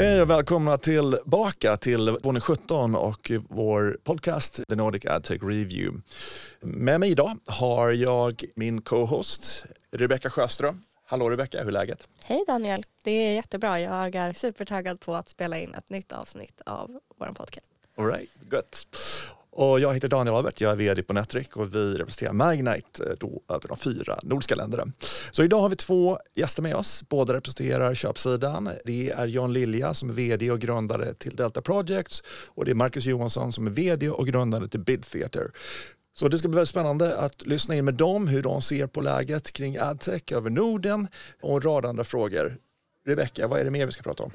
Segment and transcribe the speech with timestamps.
[0.00, 6.02] Hej och välkomna tillbaka till våning 17 och vår podcast The Nordic AdTech Review.
[6.60, 10.82] Med mig idag har jag min co-host Rebecka Sjöström.
[11.06, 12.08] Hallå Rebecka, hur är läget?
[12.24, 13.80] Hej Daniel, det är jättebra.
[13.80, 17.70] Jag är supertaggad på att spela in ett nytt avsnitt av vår podcast.
[17.96, 18.86] All right, gött.
[19.52, 23.12] Och jag heter Daniel Albert, jag är vd på Netric och vi representerar Magnite eh,
[23.20, 24.86] då över de fyra nordiska länderna.
[25.30, 28.70] Så idag har vi två gäster med oss, båda representerar köpsidan.
[28.84, 32.74] Det är John Lilja som är vd och grundare till Delta Projects och det är
[32.74, 35.50] Marcus Johansson som är vd och grundare till Bid Theater.
[36.12, 39.00] Så det ska bli väldigt spännande att lyssna in med dem hur de ser på
[39.00, 41.08] läget kring adtech över Norden
[41.42, 42.56] och en rad andra frågor.
[43.06, 44.32] Rebecka, vad är det mer vi ska prata om?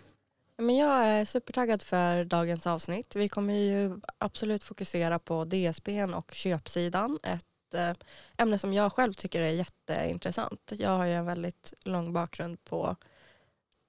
[0.58, 3.16] Men jag är supertaggad för dagens avsnitt.
[3.16, 7.20] Vi kommer ju absolut fokusera på DSBn och köpsidan.
[7.24, 7.92] Ett eh,
[8.38, 10.72] ämne som jag själv tycker är jätteintressant.
[10.72, 12.96] Jag har ju en väldigt lång bakgrund på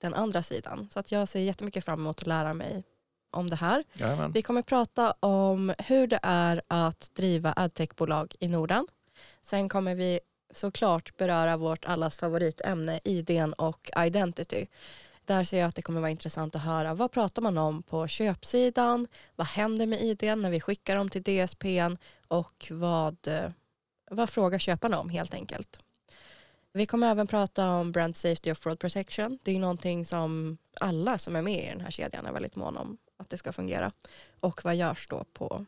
[0.00, 0.88] den andra sidan.
[0.90, 2.84] Så att jag ser jättemycket fram emot att lära mig
[3.30, 3.84] om det här.
[3.92, 4.32] Jajamän.
[4.32, 8.86] Vi kommer prata om hur det är att driva adtechbolag i Norden.
[9.40, 10.20] Sen kommer vi
[10.51, 14.66] såklart beröra vårt allas favoritämne idén och identity.
[15.27, 18.09] Där ser jag att det kommer vara intressant att höra vad pratar man om på
[18.09, 19.07] köpsidan?
[19.37, 21.96] Vad händer med idén när vi skickar dem till DSPn
[22.29, 23.51] och vad, eh,
[24.10, 25.80] vad frågar köparna om helt enkelt.
[26.73, 29.38] Vi kommer även prata om brand safety och fraud protection.
[29.43, 32.80] Det är någonting som alla som är med i den här kedjan är väldigt måna
[32.80, 33.93] om att det ska fungera.
[34.41, 35.66] Och vad görs då på,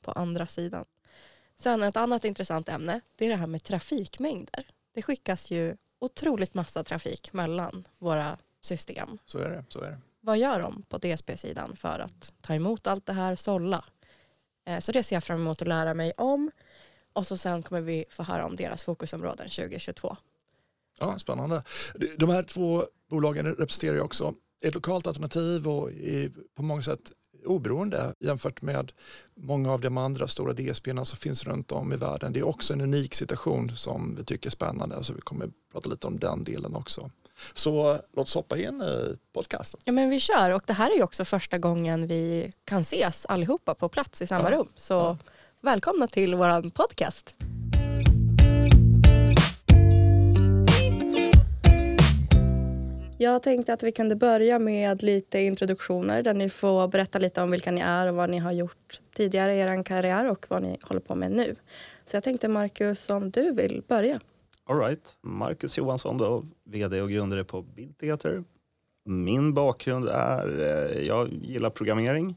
[0.00, 0.84] på andra sidan?
[1.56, 4.66] Sen ett annat intressant ämne, det är det här med trafikmängder.
[4.94, 9.18] Det skickas ju otroligt massa trafik mellan våra system.
[9.24, 9.64] Så är det.
[9.68, 9.98] Så är det.
[10.20, 13.84] Vad gör de på DSP-sidan för att ta emot allt det här, sålla?
[14.64, 16.50] Eh, så det ser jag fram emot att lära mig om.
[17.12, 20.16] Och så sen kommer vi få höra om deras fokusområden 2022.
[20.98, 21.62] Ja, spännande.
[22.16, 25.90] De här två bolagen representerar ju också ett lokalt alternativ och
[26.54, 27.12] på många sätt
[27.44, 28.92] oberoende jämfört med
[29.34, 32.32] många av de andra stora DSP som finns runt om i världen.
[32.32, 35.90] Det är också en unik situation som vi tycker är spännande, så vi kommer prata
[35.90, 37.10] lite om den delen också.
[37.54, 39.80] Så låt oss hoppa in i podcasten.
[39.84, 43.26] Ja men vi kör och det här är ju också första gången vi kan ses
[43.26, 44.56] allihopa på plats i samma Ja.
[44.58, 44.68] rum.
[44.74, 45.18] Så Ja.
[45.60, 47.34] välkomna till våran podcast.
[53.18, 57.50] Jag tänkte att vi kunde börja med lite introduktioner där ni får berätta lite om
[57.50, 60.78] vilka ni är och vad ni har gjort tidigare i er karriär och vad ni
[60.82, 61.54] håller på med nu.
[62.06, 64.20] Så jag tänkte Marcus om du vill börja.
[64.68, 65.18] All right.
[65.22, 68.44] Marcus Johansson, då, vd och grundare på Bid Theater.
[69.04, 72.36] Min bakgrund är, eh, jag gillar programmering.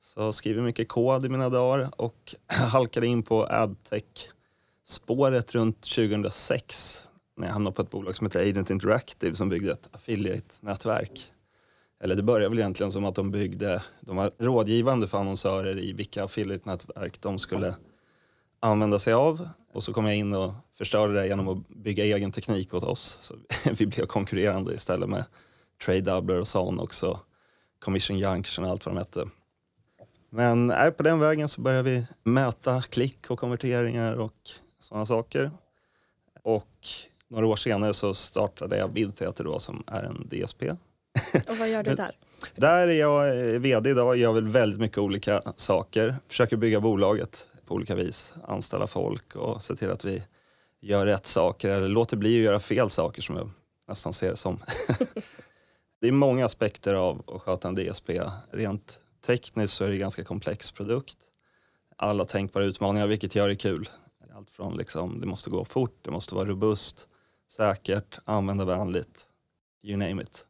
[0.00, 7.46] Så skriver mycket kod i mina dagar och halkade in på adtech-spåret runt 2006 när
[7.46, 11.32] jag hamnade på ett bolag som heter Agent Interactive som byggde ett affiliate-nätverk.
[12.00, 15.92] Eller det började väl egentligen som att de byggde, de var rådgivande för annonsörer i
[15.92, 17.76] vilka affiliate-nätverk de skulle
[18.60, 19.48] använda sig av.
[19.72, 23.18] Och så kom jag in och förstörde det genom att bygga egen teknik åt oss.
[23.20, 23.34] Så
[23.78, 25.24] vi blev konkurrerande istället med
[25.84, 27.20] Trade Doubler och Son också.
[27.78, 29.26] Commission Junction och allt vad de hette.
[30.30, 35.50] Men äh, på den vägen så började vi mäta klick och konverteringar och sådana saker.
[36.42, 36.88] Och
[37.28, 40.62] några år senare så startade jag Bidtheater då som är en DSP.
[41.48, 42.10] Och vad gör du där?
[42.54, 46.16] Där är jag eh, vd idag och gör väl väldigt mycket olika saker.
[46.28, 48.34] Försöker bygga bolaget på olika vis.
[48.44, 50.22] Anställa folk och se till att vi
[50.80, 53.50] gör rätt saker eller låter bli att göra fel saker som jag
[53.88, 54.58] nästan ser det som.
[56.00, 58.10] det är många aspekter av att sköta en DSP.
[58.50, 61.16] Rent tekniskt så är det en ganska komplex produkt.
[61.96, 63.88] Alla tänkbara utmaningar vilket gör det kul.
[64.36, 67.06] Allt från liksom, det måste gå fort, det måste vara robust,
[67.50, 69.26] säkert, användarvänligt.
[69.82, 70.44] You name it.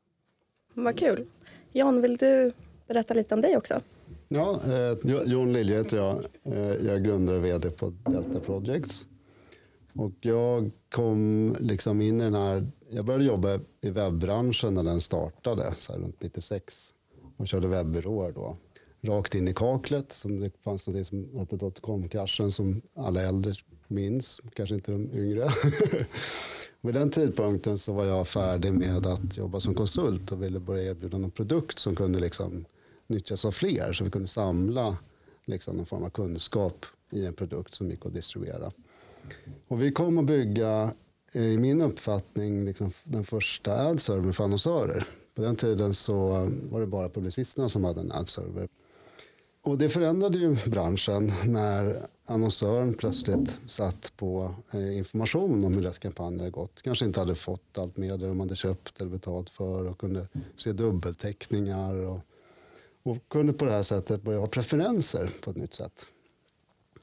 [0.75, 1.27] Vad kul.
[1.73, 2.53] John, vill du
[2.87, 3.81] berätta lite om dig också?
[4.29, 6.17] Ja, eh, Jo- Jon Lilje heter jag.
[6.45, 9.07] Eh, jag är grundare och vd på Delta Projects.
[9.99, 12.67] Och jag kom liksom in i den här...
[12.91, 16.93] Jag började jobba i webbranschen när den startade, så här runt 96.
[17.37, 18.57] Och körde webbyråer då.
[19.01, 20.13] Rakt in i kaklet.
[20.13, 23.55] Som det fanns något som hette dotcom-kraschen som alla äldre
[23.89, 25.49] minns, kanske inte de yngre.
[26.81, 30.91] Vid den tidpunkten så var jag färdig med att jobba som konsult och ville börja
[30.91, 32.65] erbjuda någon produkt som kunde liksom
[33.07, 34.97] nyttjas av fler så vi kunde samla
[35.45, 38.73] liksom någon form av kunskap i en produkt som gick att distribuera.
[39.69, 40.93] Och vi kom att bygga,
[41.33, 45.07] eh, i min uppfattning, liksom den första ad-servern för annonsörer.
[45.35, 48.69] På den tiden så var det bara publicisterna som hade en ad-server.
[49.67, 55.99] Och det förändrade ju branschen när annonsören plötsligt satt på eh, information om hur deras
[55.99, 56.83] kampanjer hade gått.
[56.83, 60.29] Kanske inte hade fått allt med det de hade köpt eller betalt för och kunde
[60.57, 62.21] se dubbelteckningar och,
[63.03, 66.07] och kunde på det här sättet börja ha preferenser på ett nytt sätt.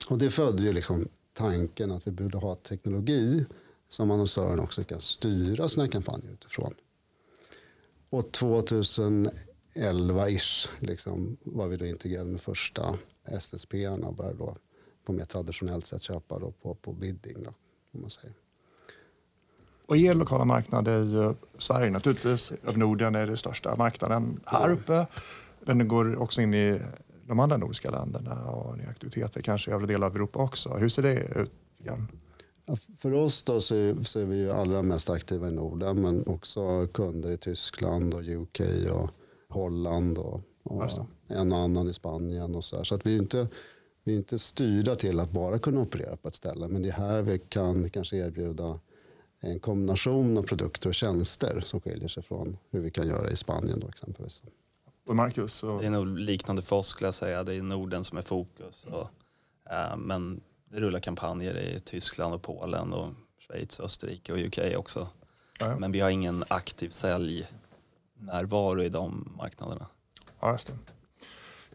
[0.10, 3.46] Och det födde ju liksom tanken att vi borde ha teknologi
[3.90, 6.74] som annonsören också kan styra sina kampanjer utifrån.
[8.10, 14.58] Och 2011-ish liksom, var vi då integrerade med första SSP och började då
[15.06, 17.44] på mer traditionellt sätt köpa då på, på bidding.
[17.44, 17.50] Då,
[17.92, 18.34] om man säger.
[19.86, 22.54] Och er lokala marknad är ju Sverige naturligtvis.
[22.68, 25.08] Av Norden är det största marknaden här uppe.
[25.60, 26.80] Men den går också in i
[27.34, 30.70] de andra nordiska länderna och ni aktiviteter kanske i övriga delar av Europa också.
[30.70, 31.52] Hur ser det ut?
[31.80, 32.08] Igen?
[32.98, 36.88] För oss då så är, så är vi allra mest aktiva i Norden men också
[36.88, 39.10] kunder i Tyskland och UK och
[39.50, 40.90] Holland och, och
[41.28, 42.84] en och annan i Spanien och så här.
[42.84, 43.48] Så att vi är inte,
[44.04, 46.94] vi är inte styrda till att bara kunna operera på ett ställe men det är
[46.94, 48.80] här vi kan kanske erbjuda
[49.40, 53.36] en kombination av produkter och tjänster som skiljer sig från hur vi kan göra i
[53.36, 54.44] Spanien då exempelvis.
[55.06, 55.64] Och Marcus?
[55.64, 55.80] Och...
[55.82, 57.44] Det är nog liknande för oss skulle jag säga.
[57.44, 58.86] Det är Norden som är fokus.
[58.86, 59.10] Och,
[59.74, 60.42] äh, men
[60.72, 63.10] det rullar kampanjer i Tyskland och Polen och
[63.48, 65.08] Schweiz, Österrike och UK också.
[65.60, 65.78] Ja.
[65.80, 69.88] Men vi har ingen aktiv säljnärvaro i de marknaderna.
[70.40, 70.74] Ja, just det.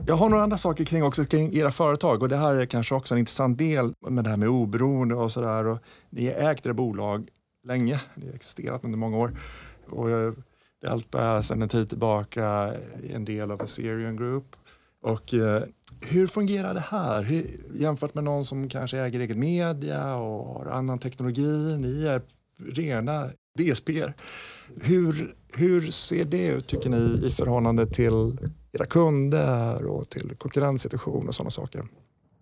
[0.06, 2.94] Jag har några andra saker kring, också, kring era företag och det här är kanske
[2.94, 5.78] också en intressant del med det här med oberoende och sådär.
[6.10, 7.28] Ni har ägt era bolag
[7.64, 9.36] länge, ni har existerat under många år.
[9.90, 10.34] Och
[10.80, 12.74] Delta är sedan en tid tillbaka
[13.10, 14.56] en del av Assyrian Group.
[15.02, 15.62] Och eh,
[16.00, 20.66] hur fungerar det här hur, jämfört med någon som kanske äger eget media och har
[20.66, 21.78] annan teknologi?
[21.78, 22.22] Ni är
[22.58, 24.04] rena DSP.
[24.80, 28.38] Hur, hur ser det ut tycker ni i förhållande till
[28.72, 31.84] era kunder och till konkurrenssituation och sådana saker?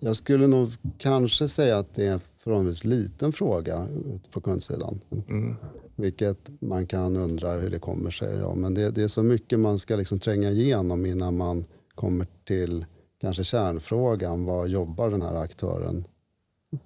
[0.01, 3.87] Jag skulle nog kanske säga att det är förhållandevis liten fråga
[4.31, 5.01] på kundsidan.
[5.29, 5.55] Mm.
[5.97, 8.37] Vilket man kan undra hur det kommer sig.
[8.37, 11.65] Ja, men det, det, är så mycket man ska liksom tränga igenom innan man
[11.95, 12.87] kommer till
[13.21, 14.45] kanske kärnfrågan.
[14.45, 16.05] Vad jobbar den här aktören?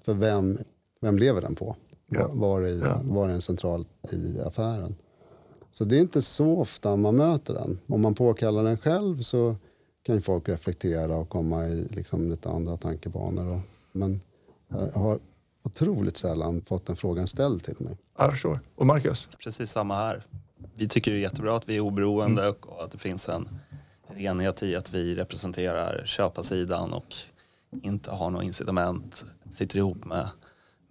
[0.03, 0.59] För vem,
[1.01, 1.77] vem lever den på?
[2.07, 2.31] Ja.
[2.33, 3.01] Var, i, ja.
[3.05, 4.95] var är den central i affären?
[5.73, 7.79] Så det är inte så ofta man möter den.
[7.87, 9.57] Om man påkallar den själv så
[10.03, 13.47] kan folk reflektera och komma i liksom lite andra tankebanor.
[13.47, 13.61] Och,
[13.93, 14.21] men
[14.69, 15.19] jag har
[15.63, 17.99] otroligt sällan fått den frågan ställd till mig.
[18.19, 18.61] Jag förstår.
[18.75, 19.29] Och Marcus?
[19.45, 20.27] Precis samma här.
[20.75, 22.55] Vi tycker det är jättebra att vi är oberoende mm.
[22.61, 23.49] och att det finns en
[24.17, 27.15] enighet i att vi representerar köparsidan och
[27.83, 30.29] inte har något incitament, sitter ihop med,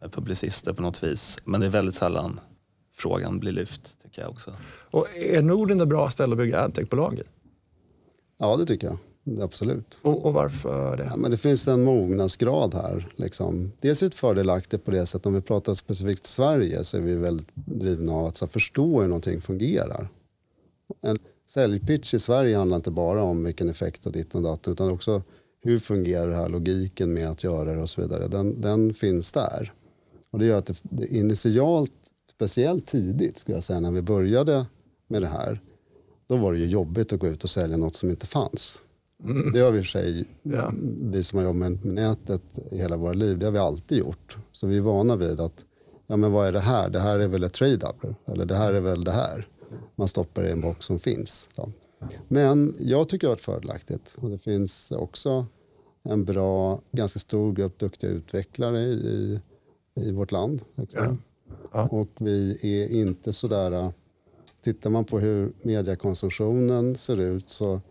[0.02, 1.38] med publicister på något vis.
[1.44, 2.40] Men det är väldigt sällan
[2.94, 4.54] frågan blir lyft, tycker jag också.
[4.92, 7.24] Och är Norden ett bra ställe att bygga adtech-bolag i?
[8.38, 8.98] Ja, det tycker jag.
[9.42, 10.00] Absolut.
[10.02, 11.04] Och, och varför det?
[11.04, 13.08] Ja, men det finns en mognadsgrad här.
[13.16, 13.72] Liksom.
[13.80, 17.16] Dels är det fördelaktigt på det sättet, om vi pratar specifikt Sverige så är vi
[17.16, 20.08] väldigt drivna av att förstå hur någonting fungerar.
[21.02, 24.92] En säljpitch i Sverige handlar inte bara om vilken effekt och ditt och datt utan
[24.92, 25.24] också
[25.62, 28.28] hur fungerar det här, logiken med att göra det och så vidare.
[28.28, 29.74] Den, den finns där.
[30.32, 31.92] Och det gör att det, det initialt,
[32.36, 34.66] speciellt tidigt skulle jag säga när vi började
[35.08, 35.60] med det här,
[36.28, 38.80] då var det ju jobbigt att gå ut och sälja något som inte fanns.
[39.24, 39.52] Mm.
[39.52, 40.74] Det har vi för sig, ja.
[41.02, 44.38] vi som har jobbat med nätet i hela våra liv, det har vi alltid gjort.
[44.52, 45.66] Så vi är vana vid att,
[46.08, 46.90] ja men vad är det här?
[46.90, 48.16] Det här är väl ett trade-up?
[48.26, 49.48] Eller det här är väl det här?
[49.96, 51.48] Man stoppar i en box som finns.
[51.56, 51.70] Då.
[52.28, 54.16] Men jag tycker det har varit fördelaktigt.
[54.22, 55.46] Och det finns också
[56.04, 59.42] en bra, ganska stor grupp duktiga utvecklare i,
[59.96, 60.62] i vårt land.
[60.76, 61.18] Ja.
[61.72, 61.88] Ja.
[61.88, 63.94] Och vi är inte sådär,
[64.64, 67.82] tittar man på hur mediekonsumtionen ser ut så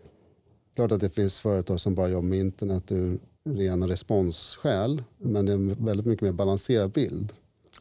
[0.79, 3.19] klart att det finns företag som bara jobbar med internet ur
[3.49, 5.03] rena responsskäl.
[5.17, 7.33] Men det är en väldigt mycket mer balanserad bild.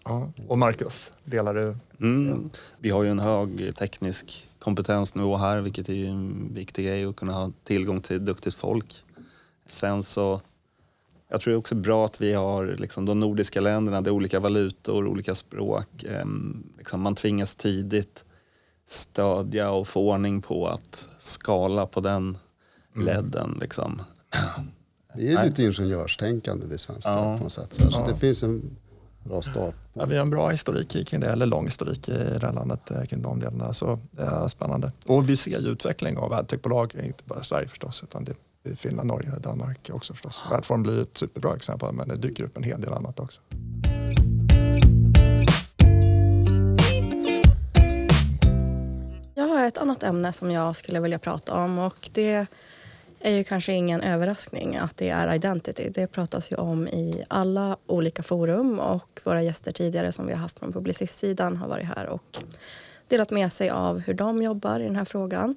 [0.05, 0.33] Ja.
[0.49, 1.77] Och Marcus, delar du?
[2.01, 2.51] Mm.
[2.79, 7.17] Vi har ju en hög teknisk kompetensnivå här vilket är ju en viktig grej att
[7.17, 9.05] kunna ha tillgång till duktigt folk.
[9.69, 10.41] Sen så,
[11.29, 14.15] jag tror det är också bra att vi har liksom de nordiska länderna, det är
[14.15, 16.05] olika valutor, olika språk.
[16.79, 18.25] Liksom man tvingas tidigt
[18.87, 22.39] stödja och få ordning på att skala på den.
[22.95, 23.59] Ledden.
[23.61, 24.03] Liksom.
[25.15, 27.39] Vi är lite ingenjörstänkande vi svenskar ja.
[27.39, 27.75] på något sätt.
[27.75, 28.07] Så, ja.
[28.09, 28.77] det finns en
[29.25, 29.75] bra start.
[29.93, 32.91] Ja, vi har en bra historik kring det, eller lång historik i det här landet
[32.91, 33.75] eh, kring de delarna.
[33.75, 34.93] Så det är spännande.
[35.07, 38.33] Och vi ser ju utveckling av adtechbolag, inte bara i Sverige förstås, utan det
[38.71, 40.43] är Finland, Norge, Danmark också förstås.
[40.51, 43.41] Adform blir ett superbra exempel, men det dyker upp en hel del annat också.
[49.35, 52.47] Jag har ett annat ämne som jag skulle vilja prata om och det
[53.21, 55.91] är ju kanske ingen överraskning att det är identity.
[55.91, 60.41] Det pratas ju om i alla olika forum och våra gäster tidigare som vi har
[60.41, 62.39] haft från Publicistsidan har varit här och
[63.09, 65.57] delat med sig av hur de jobbar i den här frågan.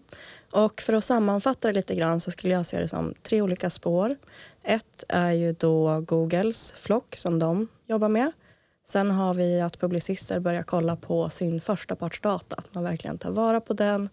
[0.51, 3.69] Och för att sammanfatta det lite grann så skulle jag se det som tre olika
[3.69, 4.15] spår.
[4.63, 8.31] Ett är ju då Googles flock som de jobbar med.
[8.85, 12.55] Sen har vi att publicister börjar kolla på sin första partsdata.
[12.55, 14.09] Att man verkligen tar vara på den.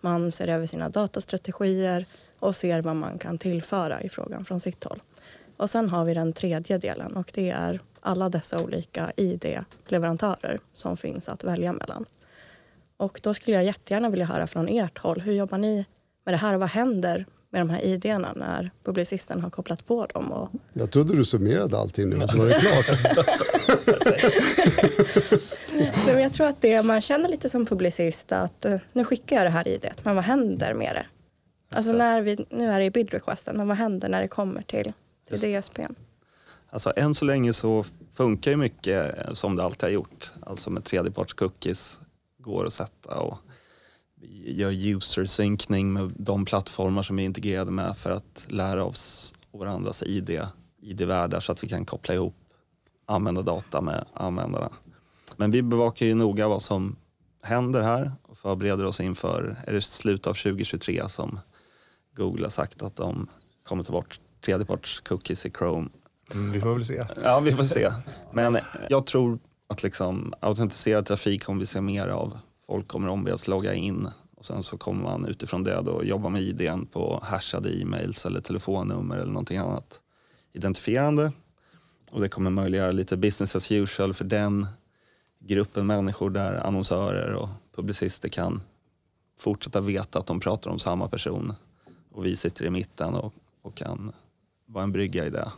[0.00, 2.06] Man ser över sina datastrategier
[2.42, 5.02] och ser vad man kan tillföra i frågan från sitt håll.
[5.56, 10.96] Och sen har vi den tredje delen och det är alla dessa olika ID-leverantörer som
[10.96, 12.04] finns att välja mellan.
[12.96, 15.20] Och då skulle jag jättegärna vilja höra från ert håll.
[15.20, 15.86] Hur jobbar ni
[16.24, 20.06] med det här och vad händer med de här idéerna när publicisten har kopplat på
[20.06, 20.32] dem?
[20.32, 20.50] Och...
[20.72, 22.86] Jag trodde du summerade allting nu, så var det klart.
[26.06, 29.36] Nej, men jag tror att det man känner lite som publicist att uh, nu skickar
[29.36, 31.06] jag det här idet, men vad händer med det?
[31.76, 34.62] Alltså när vi, nu är det i bid requesten, men vad händer när det kommer
[34.62, 34.92] till,
[35.28, 35.94] till DSPn?
[36.70, 40.32] Alltså än så länge så funkar ju mycket som det alltid har gjort.
[40.46, 42.00] Alltså med tredjeparts cookies
[42.38, 43.38] går att sätta och
[44.20, 49.34] vi gör user-synkning med de plattformar som vi är integrerade med för att lära oss
[49.52, 50.40] varandras ID,
[50.82, 52.34] ID-världar så att vi kan koppla ihop
[53.06, 54.70] användardata med användarna.
[55.36, 56.96] Men vi bevakar ju noga vad som
[57.42, 61.40] händer här och förbereder oss inför, är det slutet av 2023 som
[62.16, 63.28] Google har sagt att de
[63.62, 65.88] kommer ta bort tredjeparts cookies i Chrome.
[66.34, 67.04] Mm, vi får väl se.
[67.22, 67.92] Ja, vi får se.
[68.32, 69.38] Men jag tror
[69.68, 72.38] att liksom autentiserad trafik kommer vi se mer av.
[72.66, 76.42] Folk kommer ombeds logga in och sen så kommer man utifrån det då jobba med
[76.42, 80.00] IDn på hashade e-mails eller telefonnummer eller någonting annat
[80.52, 81.32] identifierande.
[82.10, 84.66] Och det kommer möjliggöra lite business as usual för den
[85.38, 88.62] gruppen människor där annonsörer och publicister kan
[89.38, 91.54] fortsätta veta att de pratar om samma person
[92.14, 94.12] och vi sitter i mitten och, och kan
[94.66, 95.52] vara en brygga i det.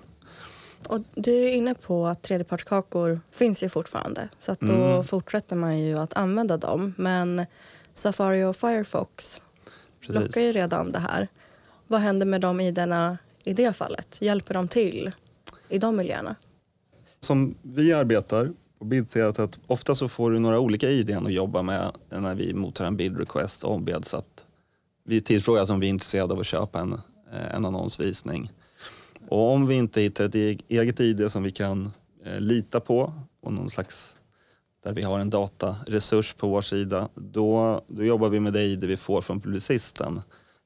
[0.89, 5.05] Och du är inne på att tredjepartskakor finns ju fortfarande så att då Mm.
[5.05, 6.95] fortsätter man ju att använda dem.
[6.99, 7.47] Men
[7.93, 9.43] Safari och Firefox
[10.01, 10.55] lockar ju Precis.
[10.55, 11.29] redan det här.
[11.87, 14.19] Vad händer med de idéerna i det fallet?
[14.21, 15.13] Hjälper de till
[15.69, 16.35] i de miljöerna?
[17.21, 18.49] Som vi arbetar
[19.35, 22.85] på att ofta så får du några olika idén att jobba med när vi mottar
[22.85, 24.34] en bid request och ombeds att
[25.05, 26.93] vi tillfrågas om vi är intresserade av att köpa en,
[27.33, 28.53] eh, en annonsvisning.
[29.29, 31.93] Och om vi inte hittar ett e-, eget ID som vi kan
[32.25, 34.17] eh, lita på och någon slags
[34.85, 38.85] där vi har en dataresurs på vår sida, då, då jobbar vi med det ID
[38.85, 40.21] vi får från publicisten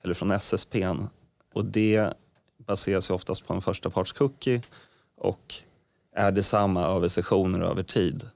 [0.04, 1.02] eller från SSPn.
[1.54, 2.12] Och det
[2.66, 4.62] baseras ju oftast på en första parts cookie
[5.16, 5.54] och
[6.14, 8.28] är detsamma över sessioner och över tid.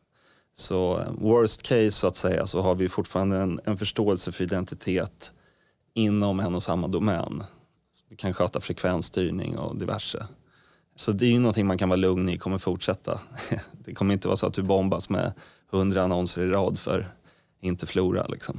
[0.54, 4.44] Så eh, worst case så att säga så har vi fortfarande en, en förståelse för
[4.44, 5.32] identitet
[5.94, 7.44] inom en och samma domän.
[8.08, 10.26] Vi kan sköta frekvensstyrning och diverse.
[10.96, 13.20] Så det är ju någonting man kan vara lugn i kommer fortsätta.
[13.84, 15.32] Det kommer inte vara så att du bombas med
[15.70, 17.14] hundra annonser i rad för
[17.60, 18.26] inte Flora.
[18.26, 18.58] Liksom.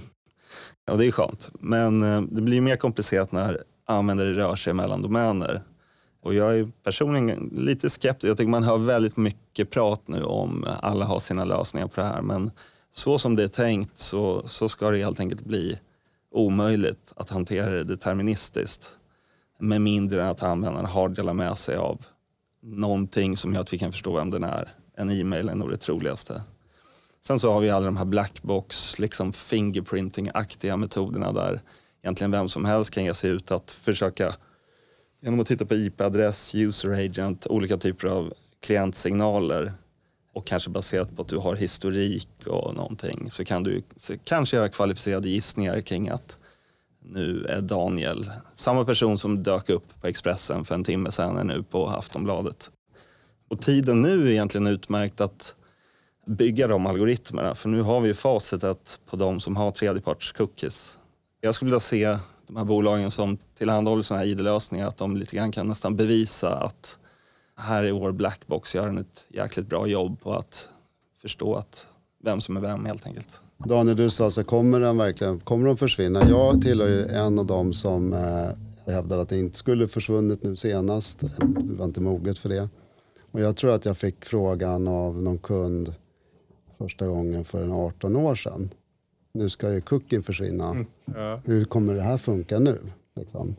[0.85, 1.49] Ja, det är skönt.
[1.53, 5.63] Men eh, det blir mer komplicerat när användare rör sig mellan domäner.
[6.21, 8.29] Och jag är personligen lite skeptisk.
[8.29, 12.07] Jag tycker man hör väldigt mycket prat nu om alla har sina lösningar på det
[12.07, 12.21] här.
[12.21, 12.51] Men
[12.91, 15.79] så som det är tänkt så, så ska det helt enkelt bli
[16.33, 18.95] omöjligt att hantera det deterministiskt.
[19.59, 22.05] Med mindre än att användaren har delat med sig av
[22.61, 24.69] någonting som gör att vi kan förstå vem den är.
[24.97, 26.41] En e-mail är nog det troligaste.
[27.21, 31.61] Sen så har vi alla de här blackbox, liksom fingerprinting-aktiga metoderna där
[32.03, 34.33] egentligen vem som helst kan ge sig ut att försöka
[35.21, 39.73] genom att titta på IP-adress, user agent, olika typer av klientsignaler
[40.33, 44.57] och kanske baserat på att du har historik och någonting så kan du så kanske
[44.57, 46.37] göra kvalificerade gissningar kring att
[47.05, 51.43] nu är Daniel, samma person som dök upp på Expressen för en timme sedan är
[51.43, 52.71] nu på Aftonbladet.
[53.49, 55.55] Och tiden nu är egentligen utmärkt att
[56.27, 60.97] bygga de algoritmerna för nu har vi ju facitet på de som har tredjeparts cookies.
[61.41, 65.35] Jag skulle vilja se de här bolagen som tillhandahåller sådana här ID-lösningar att de lite
[65.35, 66.97] grann kan nästan bevisa att
[67.55, 70.69] här är vår blackbox, gör ett jäkligt bra jobb på att
[71.21, 71.87] förstå att
[72.23, 73.29] vem som är vem helt enkelt.
[73.57, 76.29] Daniel, du sa så kommer den verkligen kommer de försvinna?
[76.29, 80.55] Jag tillhör ju en av dem som eh, hävdade att det inte skulle försvunnit nu
[80.55, 81.23] senast.
[81.63, 82.69] Vi var inte moget för det.
[83.31, 85.95] Och jag tror att jag fick frågan av någon kund
[86.77, 88.69] första gången för en 18 år sedan.
[89.33, 90.85] Nu ska ju cookien försvinna.
[91.43, 92.79] Hur kommer det här funka nu?
[93.15, 93.55] Liksom.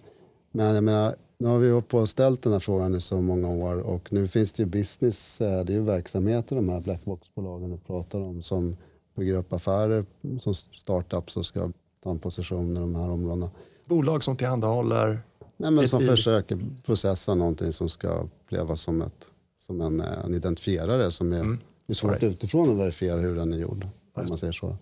[0.52, 3.20] Men jag menar, nu har vi hållit på och ställt den här frågan i så
[3.20, 6.80] många år och nu finns det ju business, eh, det är ju verksamheter de här
[6.80, 8.76] blackboxbolagen du pratar om som
[9.16, 10.04] bygger upp affärer
[10.40, 11.70] som startups och ska
[12.02, 13.50] ta en position i de här områdena.
[13.86, 15.18] bolag som tillhandahåller
[15.56, 20.24] Nej, men som i- försöker processa någonting som ska upplevas som, ett, som en, eh,
[20.24, 21.58] en identifierare som är, Mm.
[21.86, 22.22] det är svårt Right.
[22.22, 23.86] utifrån att verifiera hur den är gjord.
[24.14, 24.76] Om man säger så.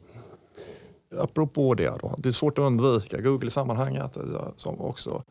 [1.19, 4.23] apropå det då, det är svårt att undvika Google i sammanhanget eh,
[4.57, 5.23] som också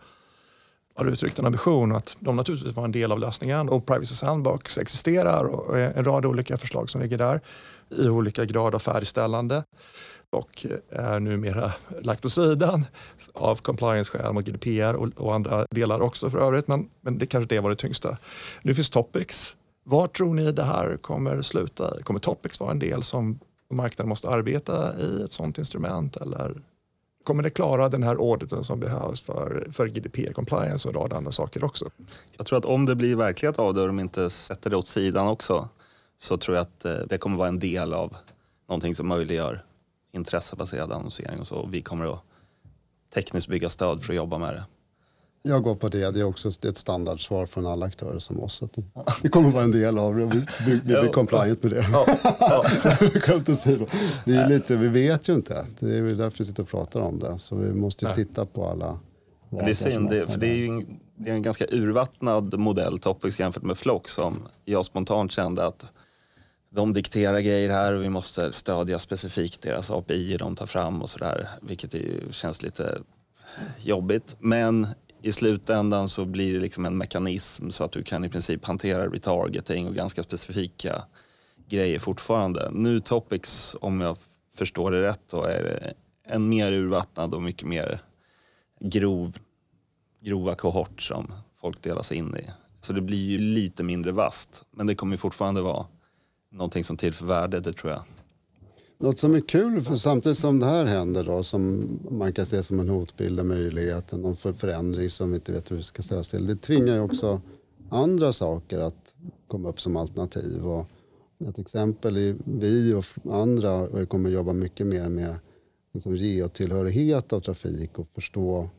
[0.96, 4.78] har uttryckt en ambition att de naturligtvis var en del av lösningen och Privacy Sandbox
[4.78, 7.42] existerar och en rad olika förslag som ligger där
[7.90, 9.64] i olika grad av färdigställande
[10.30, 11.72] och är numera
[12.02, 12.86] lagt åt sidan
[13.34, 17.56] av compliance-skäl mot GDPR och, och andra delar också för övrigt men, men det kanske
[17.56, 18.18] det var det tyngsta.
[18.62, 19.56] Nu finns Topics.
[19.84, 22.04] Var tror ni det här kommer sluta?
[22.04, 23.40] Kommer Topics vara en del som
[23.72, 26.56] marknaden måste arbeta i ett sådant instrument eller
[27.24, 31.32] kommer det klara den här auditen som behövs för, för GDPR-compliance och en rad andra
[31.32, 31.86] saker också?
[32.38, 34.88] Jag tror att om det blir verklighet av det och de inte sätter det åt
[34.88, 35.70] sidan också
[36.18, 38.16] så tror jag att eh, det kommer vara en del av
[38.70, 39.66] någonting som möjliggör
[40.12, 41.66] intressebaserad annonsering och så.
[41.66, 42.24] Vi kommer att
[43.14, 44.66] tekniskt bygga stöd för att jobba med det.
[45.44, 46.12] Jag går på det.
[46.12, 48.64] Det är också är ett standardsvar från alla aktörer som oss.
[48.64, 48.72] Att
[49.22, 50.26] det kommer vara en del av det.
[50.26, 51.12] Vi, vi, vi blir Ja.
[51.12, 51.84] compliant med det.
[53.22, 53.86] Skämt åsido.
[54.26, 55.66] Det är lite, vi vet ju inte.
[55.80, 57.40] Det är därför vi sitter och pratar om det.
[57.40, 59.00] Så vi måste titta på alla
[59.50, 63.00] det är synd, det, för det är ju en, det är en ganska urvattnad modell,
[63.00, 65.86] Topics jämfört med Flock som jag spontant kände att
[66.70, 71.10] de dikterar grejer här och vi måste stödja specifikt deras API de tar fram och
[71.10, 72.98] sådär, vilket ju känns lite
[73.82, 74.36] jobbigt.
[74.40, 74.88] Men
[75.22, 79.08] i slutändan så blir det liksom en mekanism så att du kan i princip hantera
[79.08, 81.04] retargeting och ganska specifika
[81.70, 82.70] grejer fortfarande.
[82.72, 84.18] Nu Topics, om jag
[84.56, 85.94] förstår det rätt, då, är
[86.28, 88.00] en mer urvattnad och mycket mer
[88.80, 89.38] grov,
[90.22, 92.50] grova kohort som folk delas in i.
[92.82, 95.86] Så det blir ju lite mindre vast, men det kommer fortfarande vara
[96.52, 98.04] någonting som tillför värde, det tror jag.
[99.02, 102.64] Något som är kul, för samtidigt som det här händer då, som man kan se
[102.64, 106.22] som en hotbild, en möjlighet, någon förändring som vi inte vet hur vi ska ställa
[106.22, 106.48] oss till.
[106.48, 107.42] Det tvingar ju också
[107.90, 109.16] andra saker att
[109.48, 110.66] komma upp som alternativ.
[110.66, 110.86] Och
[111.48, 113.06] ett exempel är vi och
[113.36, 115.36] andra kommer jobba mycket mer med
[115.94, 118.70] liksom geotillhörighet av trafik och förstå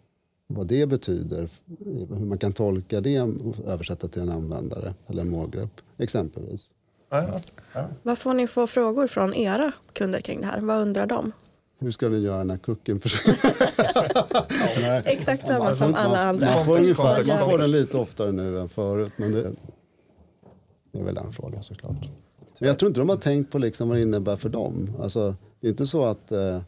[0.47, 1.49] vad det betyder,
[2.09, 6.73] hur man kan tolka det och översätta till en användare eller en målgrupp exempelvis.
[7.13, 7.41] Ja,
[7.75, 7.89] ja.
[8.03, 10.61] Vad får ni få frågor från era kunder kring det här?
[10.61, 11.33] Vad undrar de?
[11.79, 13.39] Hur ska ni göra när kucken försvinner?
[15.07, 16.47] Exakt samma Man- som man- alla andra.
[16.55, 19.13] Man får, Kontext, ungefär, man får den lite oftare nu än förut.
[19.17, 19.53] Men det,
[20.93, 22.09] det är väl en fråga såklart.
[22.59, 24.91] Men jag tror inte de har tänkt på liksom vad det innebär för dem.
[25.01, 26.61] Alltså, det är inte så att eh,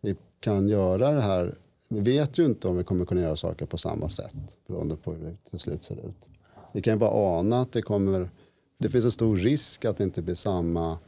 [0.00, 1.54] vi kan göra det här.
[1.88, 4.34] Vi vet ju inte om vi kommer kunna göra saker på samma sätt
[4.68, 6.28] beroende på hur det till slut ser ut.
[6.72, 8.30] Vi kan ju bara ana att det kommer.
[8.82, 10.98] Det finns en stor risk att det inte blir samma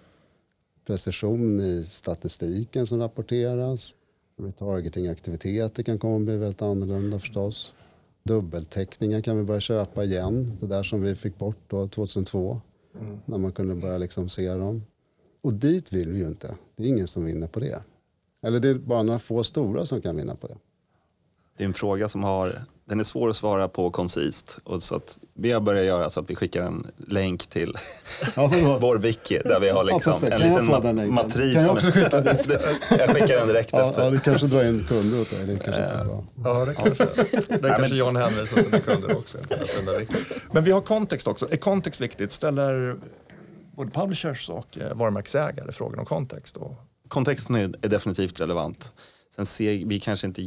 [0.86, 3.94] precision i statistiken som rapporteras.
[4.36, 7.74] Retargeting-aktiviteter kan komma att bli väldigt annorlunda förstås.
[8.22, 10.52] Dubbeltäckningar kan vi börja köpa igen.
[10.60, 12.60] Det där som vi fick bort då 2002.
[13.24, 14.82] När man kunde börja liksom se dem.
[15.40, 16.54] Och dit vill vi ju inte.
[16.76, 17.82] Det är ingen som vinner på det.
[18.42, 20.56] Eller det är bara några få stora som kan vinna på det.
[21.56, 22.52] Det är en fråga som har,
[22.84, 24.58] den är svår att svara på koncist.
[24.64, 27.74] Och så att vi har börjat göra så att vi skickar en länk till
[28.36, 30.32] Ja, vår wiki där vi har Ja, liksom perfekt.
[30.32, 31.54] en liten ma- matris.
[31.54, 32.48] Kan jag som- också skicka dit?
[32.98, 34.04] jag skickar den direkt Ja, efter.
[34.04, 35.44] ja, det kanske drar in kunder åt dig.
[35.46, 36.24] Det kanske inte så bra.
[36.44, 37.06] Ja, det kanske,
[37.58, 39.38] det kanske John hänvisar sina kunder också.
[40.52, 41.48] Men vi har kontext också.
[41.52, 42.32] Är kontext viktigt?
[42.32, 42.96] Ställer
[43.76, 46.56] både publishers och eh, varumärkesägare frågan om kontext?
[46.56, 46.76] Och,
[47.08, 48.90] Kontexten är, är definitivt relevant.
[49.34, 50.42] Sen ser vi kanske inte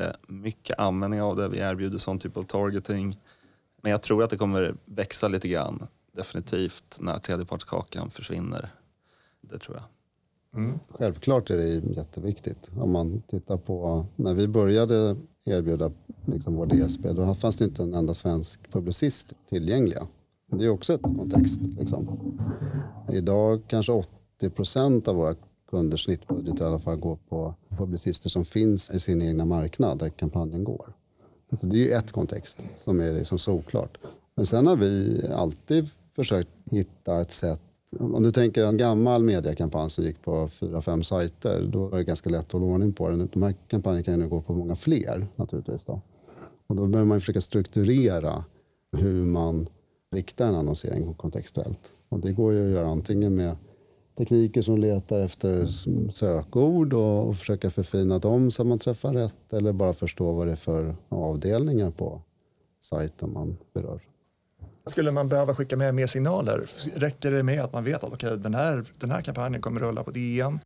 [0.00, 1.48] jättemycket användning av det.
[1.48, 3.18] Vi erbjuder sån typ av targeting.
[3.82, 5.86] Men jag tror att det kommer växa lite grann.
[6.12, 8.70] Definitivt när tredjepartskakan försvinner.
[9.40, 9.84] Det tror jag.
[10.62, 10.78] mm.
[10.88, 12.70] Självklart är det jätteviktigt.
[12.80, 15.90] Om man tittar på när vi började erbjuda
[16.26, 20.06] liksom vår DSP då fanns det inte en enda svensk publicist tillgängliga.
[20.46, 21.60] Det är också ett kontext.
[21.78, 22.18] Liksom.
[23.12, 25.34] Idag kanske 80 procent av våra
[25.74, 30.08] kunders snittbudget i alla fall går på publicister som finns i sin egna marknad där
[30.08, 30.92] kampanjen går.
[31.60, 33.98] Så det är ju ett kontext som är liksom såklart.
[34.34, 37.60] Men sen har vi alltid försökt hitta ett sätt
[38.00, 42.04] om du tänker en gammal mediekampanj som gick på fyra, fem sajter, då var det
[42.04, 43.28] ganska lätt att hålla ordning på den.
[43.32, 45.84] De här kampanjerna kan ju nu gå på många fler naturligtvis.
[45.84, 46.00] Då.
[46.66, 48.44] Och då behöver man ju försöka strukturera
[48.96, 49.68] hur man
[50.12, 51.92] riktar en annonsering kontextuellt.
[52.08, 53.56] Och det går ju att göra antingen med
[54.18, 55.66] tekniker som letar efter
[56.12, 60.46] sökord och, och försöka förfina dem så att man träffar rätt eller bara förstå vad
[60.46, 62.22] det är för avdelningar på
[62.80, 64.00] sajten man berör.
[64.86, 66.62] Skulle man behöva skicka med mer signaler?
[66.94, 70.04] Räcker det med att man vet att okay, den, här, den här kampanjen kommer rulla
[70.04, 70.58] på DN?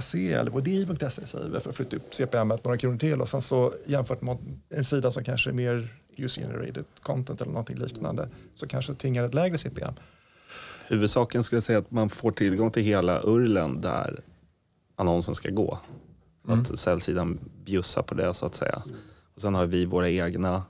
[0.00, 3.28] .se eller på di.se säger vi för att flytta upp CPM några kronor till och
[3.28, 7.76] sen så jämfört med en sida som kanske är mer user generated content eller någonting
[7.76, 9.94] liknande så kanske tingar ett lägre CPM.
[10.88, 14.20] Huvudsaken skulle jag säga att man får tillgång till hela urlen där
[14.96, 15.78] annonsen ska gå.
[16.48, 16.60] Mm.
[16.60, 18.82] Att säljsidan bjussar på det så att säga.
[19.34, 20.62] Och sen har vi våra egna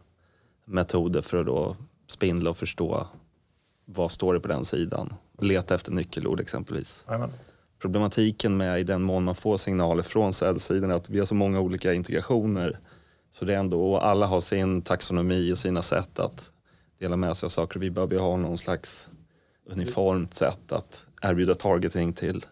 [0.65, 1.77] metoder för att då
[2.07, 3.07] spindla och förstå
[3.85, 5.15] vad står det på den sidan.
[5.39, 7.03] Leta efter nyckelord exempelvis.
[7.07, 7.31] Amen.
[7.79, 11.35] Problematiken med i den mån man får signaler från säljsidan är att vi har så
[11.35, 12.79] många olika integrationer.
[13.31, 16.51] Så det är ändå, och alla har sin taxonomi och sina sätt att
[16.99, 17.81] dela med sig av saker.
[17.81, 19.09] Vi behöver ha någon slags
[19.69, 22.47] uniformt sätt att erbjuda targeting till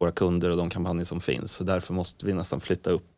[0.00, 1.52] våra kunder och de kampanjer som finns.
[1.52, 3.08] Så därför måste vi nästan flytta upp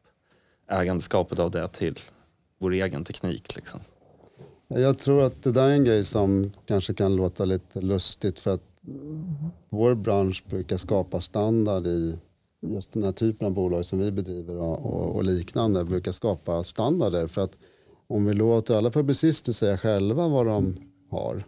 [0.70, 1.98] ägandeskapet av det till
[2.58, 3.56] vår egen teknik.
[3.56, 3.80] Liksom.
[4.68, 8.54] Jag tror att det där är en grej som kanske kan låta lite lustigt för
[8.54, 8.62] att
[9.68, 12.18] vår bransch brukar skapa standard i
[12.60, 16.64] just den här typen av bolag som vi bedriver och, och, och liknande brukar skapa
[16.64, 17.56] standarder för att
[18.06, 20.76] om vi låter alla publicister säga själva vad de
[21.10, 21.44] har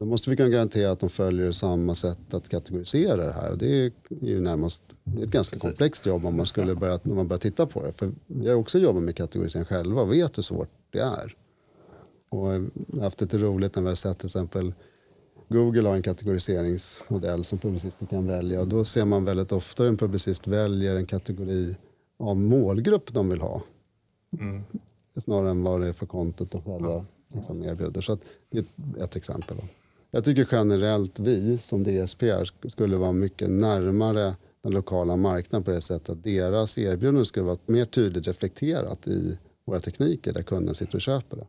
[0.00, 3.54] då måste vi kunna garantera att de följer samma sätt att kategorisera det här.
[3.58, 5.62] Det är ju närmast det är ett ganska Precis.
[5.62, 7.92] komplext jobb om man skulle börja, när man börjar titta på det.
[7.92, 11.36] För vi har också jobbat med kategorisering själva och vet hur svårt det är.
[12.28, 12.48] Och
[13.02, 14.74] haft lite roligt när vi har sett till exempel
[15.48, 18.60] Google har en kategoriseringsmodell som publicister kan välja.
[18.60, 21.76] Och då ser man väldigt ofta hur en publicist väljer en kategori
[22.18, 23.62] av målgrupp de vill ha.
[24.40, 24.62] Mm.
[25.16, 28.00] Snarare än vad det är för content de själva liksom erbjuder.
[28.00, 28.18] Så
[28.50, 29.56] det är ett exempel.
[29.56, 29.62] Då.
[30.10, 32.24] Jag tycker generellt vi som DSP
[32.68, 37.58] skulle vara mycket närmare den lokala marknaden på det sättet att deras erbjudande skulle vara
[37.66, 41.46] mer tydligt reflekterat i våra tekniker där kunden sitter och köper det.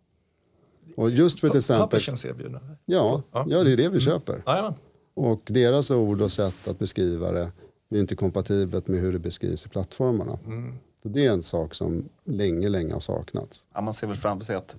[0.96, 2.00] Och just för till exempel...
[2.00, 2.76] erbjudande?
[2.86, 4.00] Ja, ja, det är det vi mm.
[4.00, 4.44] köper.
[4.46, 4.74] Mm.
[5.14, 7.52] Och deras ord och sätt att beskriva det
[7.90, 10.40] är inte kompatibelt med hur det beskrivs i plattformarna.
[10.46, 10.74] Mm.
[11.02, 13.68] Så det är en sak som länge, länge har saknats.
[13.74, 14.76] Ja, man ser väl framför sig att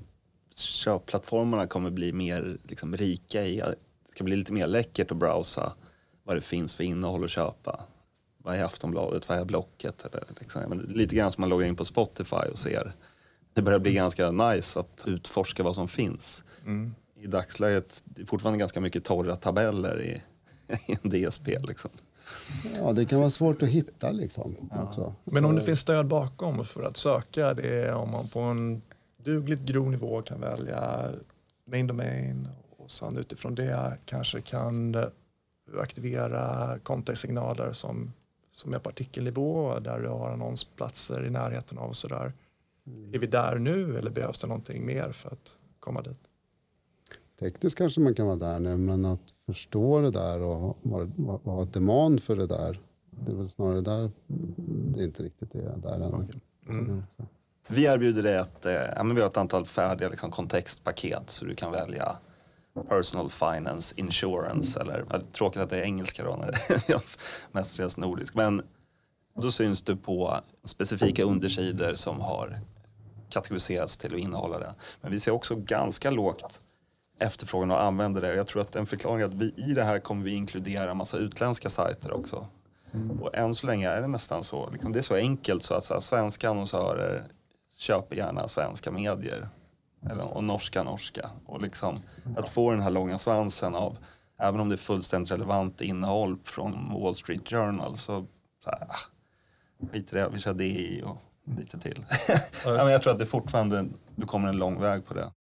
[0.56, 3.74] köpplattformarna kommer bli mer liksom, rika i, det
[4.14, 5.72] ska bli lite mer läckert att browsa
[6.24, 7.80] vad det finns för innehåll att köpa.
[8.38, 10.04] Vad är Aftonbladet, vad är Blocket?
[10.04, 12.92] Eller liksom, lite grann som man loggar in på Spotify och ser.
[13.54, 16.44] Det börjar bli ganska nice att utforska vad som finns.
[16.64, 16.94] Mm.
[17.20, 20.22] I dagsläget det är fortfarande ganska mycket torra tabeller i,
[20.92, 21.58] i en DSP.
[21.58, 21.90] Liksom.
[22.78, 24.56] Ja, det kan vara svårt att hitta liksom.
[24.70, 25.14] Ja.
[25.24, 28.82] Men om det finns stöd bakom för att söka det, om man på en
[29.24, 31.10] dugligt grov nivå kan välja
[31.64, 34.96] main domain och sen utifrån det kanske kan
[35.78, 38.12] aktivera kontextsignaler som,
[38.52, 42.32] som är artikelnivå där du har annonsplatser i närheten av och sådär.
[42.86, 43.14] Mm.
[43.14, 46.20] Är vi där nu eller behövs det någonting mer för att komma dit?
[47.40, 50.76] Tekniskt kanske man kan vara där nu men att förstå det där och
[51.44, 52.78] ha demand för det där
[53.10, 54.10] det är väl snarare där
[54.96, 56.28] det inte riktigt är där ännu.
[56.68, 56.84] Mm.
[56.88, 57.02] Mm.
[57.72, 61.44] Vi erbjuder dig ett, eh, ja, men vi har ett antal färdiga liksom, kontextpaket så
[61.44, 62.16] du kan välja
[62.88, 67.02] personal finance, insurance eller ja, tråkigt att det är engelska då när det är
[67.52, 68.34] mestadels nordisk.
[68.34, 68.62] Men
[69.38, 72.60] då syns du på specifika undersidor som har
[73.30, 74.74] kategoriserats till att innehålla det.
[75.00, 76.60] Men vi ser också ganska lågt
[77.18, 78.34] efterfrågan och använder det.
[78.34, 80.96] Jag tror att en förklaring är att vi, i det här kommer vi inkludera en
[80.96, 82.46] massa utländska sajter också.
[83.20, 85.84] Och än så länge är det nästan så, liksom, det är så enkelt så att
[85.84, 87.24] så här, svenska annonsörer
[87.82, 89.48] köper gärna svenska medier.
[90.10, 91.30] Eller, och norska norska.
[91.46, 91.96] Och liksom,
[92.36, 93.98] att få den här långa svansen av,
[94.40, 98.26] även om det är fullständigt relevant innehåll från Wall Street Journal så,
[98.64, 98.96] så här, ah,
[99.92, 101.22] skit i det, vi kör DI och
[101.56, 102.04] lite till.
[102.64, 105.32] ja, men jag tror att det fortfarande, du kommer en lång väg på det.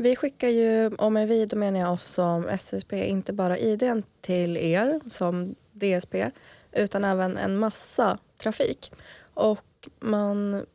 [0.00, 4.02] Vi skickar ju, och med vi då menar jag oss som SSP, inte bara ID
[4.20, 6.14] till er som DSP
[6.72, 8.92] utan även en massa trafik.
[9.34, 10.66] Och man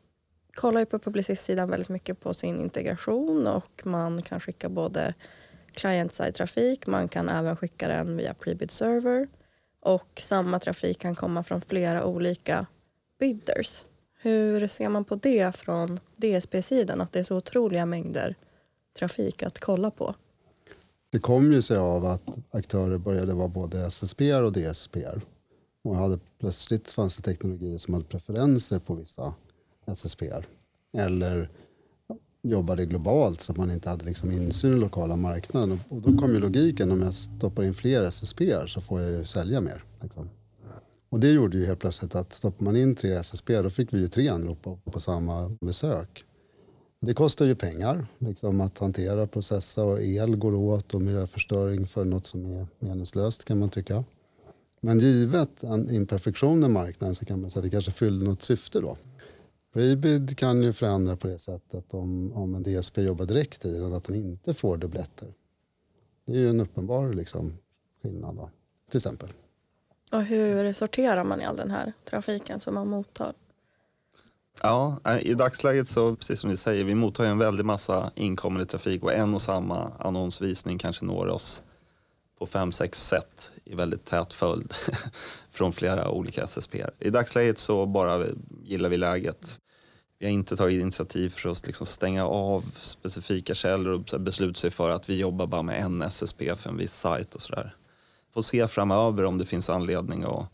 [0.54, 5.14] kollar ju på publicistsidan väldigt mycket på sin integration och man kan skicka både
[5.72, 9.28] client-side-trafik, man kan även skicka den via prebid server
[9.80, 12.66] och samma trafik kan komma från flera olika
[13.18, 13.84] bidders.
[14.18, 18.34] Hur ser man på det från DSP-sidan, att det är så otroliga mängder
[18.98, 20.14] trafik att kolla på?
[21.14, 24.96] Det kom ju sig av att aktörer började vara både SSP och DSP.
[25.82, 29.34] Och hade, plötsligt fanns det teknologier som hade preferenser på vissa
[29.86, 30.22] SSP.
[30.92, 31.48] Eller
[32.42, 35.80] jobbade globalt så att man inte hade liksom insyn i lokala marknaden.
[35.88, 39.24] Och då kom ju logiken, om jag stoppar in fler SSP så får jag ju
[39.24, 39.84] sälja mer.
[40.00, 40.28] Liksom.
[41.08, 43.98] Och det gjorde ju helt plötsligt att stoppar man in tre SSP då fick vi
[43.98, 46.24] ju tre anrop på, på samma besök.
[47.06, 52.04] Det kostar ju pengar liksom att hantera, processa och el går åt och miljöförstöring för
[52.04, 54.04] något som är meningslöst kan man tycka.
[54.80, 58.42] Men givet en imperfektion i marknaden så kan man säga att det kanske fyller något
[58.42, 58.96] syfte då.
[59.72, 63.92] Prebid kan ju förändra på det sättet om, om en DSP jobbar direkt i den
[63.92, 65.28] att den inte får dubbletter.
[66.26, 67.52] Det är ju en uppenbar liksom,
[68.02, 68.50] skillnad då,
[68.90, 69.28] till exempel.
[70.12, 73.32] Och hur sorterar man i all den här trafiken som man mottar?
[74.62, 78.66] Ja, eh, i dagsläget så, precis som du säger, vi mottar en väldig massa inkommande
[78.66, 81.62] trafik och en och samma annonsvisning kanske når oss
[82.38, 84.74] på fem, sex sätt i väldigt tät följd
[85.50, 86.74] från flera olika SSP.
[86.98, 88.26] I dagsläget så bara
[88.62, 89.58] gillar vi läget.
[90.18, 94.70] Vi har inte tagit initiativ för att liksom stänga av specifika källor och besluta sig
[94.70, 97.74] för att vi jobbar bara med en SSP för en viss sajt och sådär.
[98.34, 100.46] Får se framöver om det finns anledning och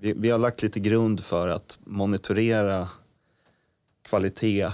[0.00, 2.88] vi, vi har lagt lite grund för att monitorera
[4.06, 4.70] kvalitet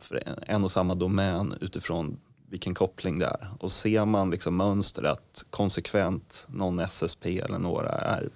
[0.00, 3.48] för en och samma domän utifrån vilken koppling det är.
[3.60, 8.28] Och ser man liksom mönster att konsekvent någon SSP eller några är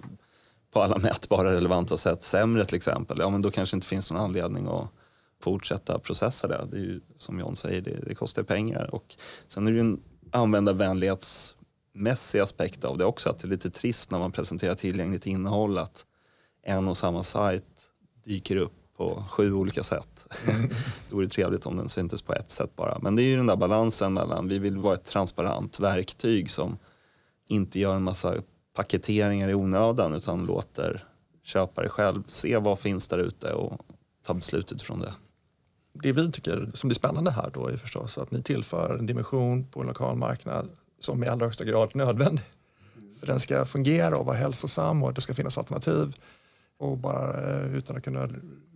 [0.71, 4.21] på alla mätbara relevanta sätt sämre till exempel, ja men då kanske inte finns någon
[4.21, 4.89] anledning att
[5.41, 6.67] fortsätta processa det.
[6.71, 8.95] Det är ju som John säger, det, det kostar pengar.
[8.95, 9.15] Och
[9.47, 14.11] sen är det ju en användarvänlighetsmässig aspekt av det också, att det är lite trist
[14.11, 16.05] när man presenterar tillgängligt innehåll att
[16.63, 17.65] en och samma sajt
[18.23, 20.25] dyker upp på sju olika sätt.
[20.47, 20.69] Mm.
[21.09, 22.99] det vore trevligt om den syntes på ett sätt bara.
[23.01, 26.77] Men det är ju den där balansen mellan, vi vill vara ett transparent verktyg som
[27.47, 28.35] inte gör en massa
[28.75, 31.03] paketeringar i onödan utan låter
[31.43, 33.81] köpare själv se vad finns där ute och
[34.25, 35.13] ta beslutet från det.
[35.93, 39.67] Det vi tycker som blir spännande här då är förstås att ni tillför en dimension
[39.67, 42.45] på en lokal marknad som i allra högsta grad är nödvändig.
[43.19, 46.15] För den ska fungera och vara hälsosam och det ska finnas alternativ
[46.83, 48.29] och bara eh, utan att kunna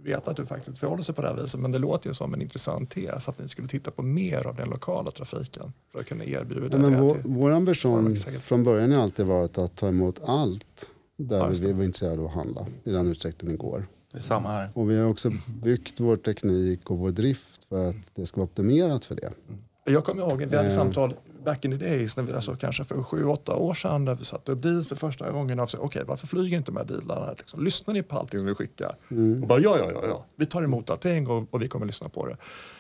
[0.04, 1.60] veta att du faktiskt förhåller sig på det här viset.
[1.60, 4.56] Men det låter ju som en intressant tes att ni skulle titta på mer av
[4.56, 9.04] den lokala trafiken för att kunna erbjuda ja, men vår, vår ambition från början har
[9.04, 12.92] alltid varit att ta emot allt där ja, vi är intresserade av att handla i
[12.92, 13.86] den utsträckning det går.
[14.12, 14.70] Det är samma här.
[14.74, 15.32] Och vi har också
[15.64, 19.32] byggt vår teknik och vår drift för att det ska vara optimerat för det.
[19.86, 20.76] Jag kommer ihåg, vi hade eh.
[20.76, 21.14] samtal
[21.48, 24.26] back in the days, när vi, alltså kanske för sju, åtta år sedan, när vi
[24.26, 25.60] satte upp deals för första gången.
[25.60, 27.34] Okej, okay, varför flyger inte de här dealarna?
[27.38, 28.96] Liksom, lyssnar ni på allting vi skickar?
[29.12, 29.42] Mm.
[29.42, 32.10] Och bara, ja, ja, ja, ja, vi tar emot allting och, och vi kommer lyssna
[32.10, 32.38] på det.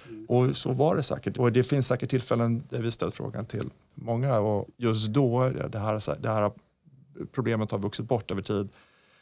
[0.09, 0.25] Mm.
[0.25, 1.37] Och så var det säkert.
[1.37, 5.79] Och det finns säkert tillfällen där vi ställt frågan till många och just då, det
[5.79, 6.51] här, det här
[7.31, 8.69] problemet har vuxit bort över tid.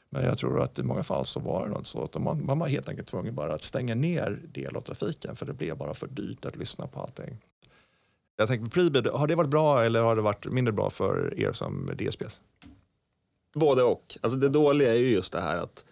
[0.09, 2.59] Men jag tror att i många fall så var det något så att man, man
[2.59, 5.93] var helt enkelt tvungen bara att stänga ner del av trafiken för det blev bara
[5.93, 7.37] för dyrt att lyssna på allting.
[8.37, 11.39] Jag tänker på Prebid, har det varit bra eller har det varit mindre bra för
[11.39, 12.41] er som DSPs?
[13.55, 14.17] Både och.
[14.21, 15.85] Alltså det dåliga är ju just det här att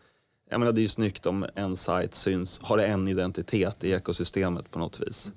[0.50, 4.72] jag menar, det är ju snyggt om en sajt syns, har en identitet i ekosystemet
[4.72, 5.32] på något vis.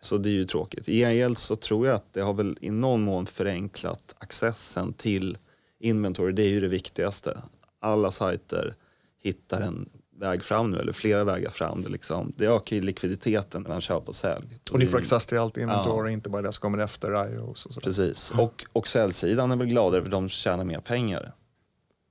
[0.00, 0.88] Så det är ju tråkigt.
[0.88, 5.38] I gengäld så tror jag att det har väl i någon mån förenklat accessen till
[5.78, 6.32] inventory.
[6.32, 7.42] Det är ju det viktigaste.
[7.80, 8.74] Alla sajter
[9.22, 9.88] hittar en
[10.20, 11.82] väg fram nu, eller flera vägar fram.
[11.82, 14.60] Det, liksom, det ökar ju likviditeten mellan köp och sälj.
[14.70, 16.12] Och ni får access till allt inventory, ja.
[16.12, 17.66] inte bara det som kommer efter IOS.
[17.66, 21.32] Och Precis, och, och säljsidan är väl gladare för de tjänar mer pengar.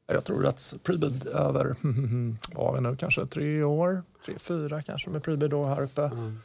[0.07, 1.75] Jag tror att Prebid över,
[2.75, 6.01] vi nu, kanske tre år, tre, fyra kanske med Prebid då här uppe.
[6.01, 6.39] Mm.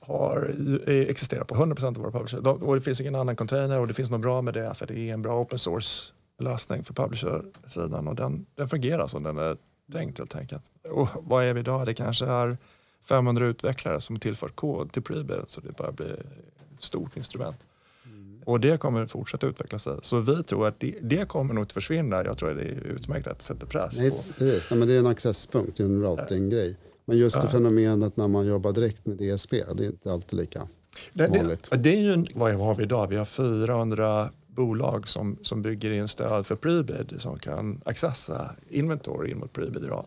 [0.00, 0.54] har
[0.86, 2.40] existerat på 100% av våra publishers.
[2.62, 4.98] Och det finns ingen annan container och det finns något bra med det för det
[4.98, 9.56] är en bra open source lösning för publisher-sidan och den, den fungerar som den är
[9.92, 10.70] tänkt helt enkelt.
[10.90, 11.86] Och vad är vi idag?
[11.86, 12.56] Det kanske är
[13.04, 17.56] 500 utvecklare som tillfört kod till Prebid så det börjar bli ett stort instrument.
[18.04, 18.42] Mm.
[18.46, 19.98] Och det kommer fortsätta utveckla sig.
[20.02, 22.24] Så vi tror att det, det kommer nog inte försvinna.
[22.24, 24.16] Jag tror att det är utmärkt att sätta press Nej, på.
[24.38, 24.70] Precis.
[24.70, 26.76] Nej, men det är en accesspunkt, en routing-grej.
[27.04, 30.68] Men just det fenomenet när man jobbar direkt med DSP, det är inte alltid lika
[31.12, 31.70] det, vanligt.
[31.70, 33.06] Det, det är ju, vad har vi idag?
[33.06, 39.30] Vi har 400 bolag som, som bygger in stöd för Prebid som kan accessa inventory
[39.30, 40.06] in mot Prebid idag.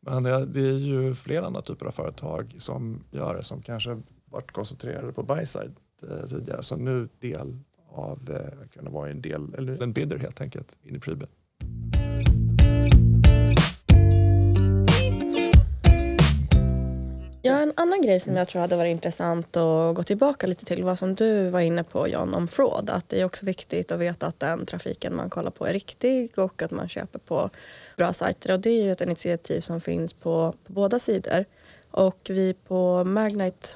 [0.00, 4.02] Men eh, det är ju flera andra typer av företag som gör det som kanske
[4.24, 7.58] varit koncentrerade på buy-side eh, tidigare som nu del
[7.88, 11.28] av, eh, kan vara en del, eller en bidder helt enkelt in i Prebid.
[17.76, 20.96] En annan grej som jag tror hade varit intressant att gå tillbaka lite till var
[20.96, 22.90] som du var inne på John om fraud.
[22.90, 26.38] Att det är också viktigt att veta att den trafiken man kollar på är riktig
[26.38, 27.50] och att man köper på
[27.96, 28.52] bra sajter.
[28.52, 31.44] Och det är ju ett initiativ som finns på, på båda sidor.
[31.90, 33.68] Och vi på Magnite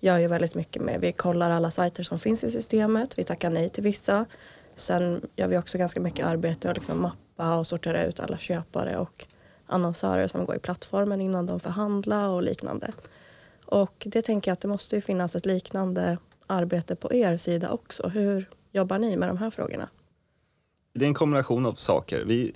[0.00, 3.50] gör ju väldigt mycket med, vi kollar alla sajter som finns i systemet, vi tackar
[3.50, 4.26] nej till vissa.
[4.74, 8.98] Sen gör vi också ganska mycket arbete och liksom mappa och sortera ut alla köpare
[8.98, 9.26] och
[9.66, 12.92] annonsörer som går i plattformen innan de förhandlar och liknande.
[13.74, 17.70] Och det tänker jag att det måste ju finnas ett liknande arbete på er sida
[17.70, 18.08] också.
[18.08, 19.88] Hur jobbar ni med de här frågorna?
[20.92, 22.24] Det är en kombination av saker.
[22.24, 22.54] Vi,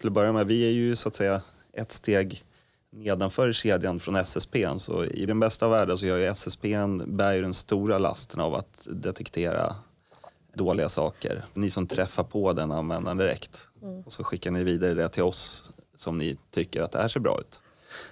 [0.00, 2.44] till att börja med, vi är ju så att säga ett steg
[2.90, 4.56] nedanför kedjan från SSP.
[4.76, 6.62] Så i den bästa världen så gör ju SSP
[7.06, 9.76] bär ju den stora lasten av att detektera
[10.54, 11.44] dåliga saker.
[11.54, 14.02] Ni som träffar på den användaren direkt mm.
[14.02, 17.20] och så skickar ni vidare det till oss som ni tycker att det här ser
[17.20, 17.60] bra ut.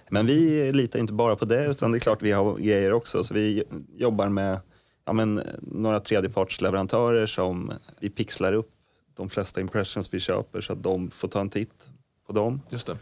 [0.09, 3.25] Men vi litar inte bara på det utan det är klart vi har grejer också.
[3.25, 3.65] Så vi
[3.97, 4.61] jobbar med
[5.05, 8.71] ja, men, några tredjepartsleverantörer som vi pixlar upp
[9.17, 11.87] de flesta impressions vi köper så att de får ta en titt
[12.27, 12.61] på dem.
[12.71, 12.97] Just det.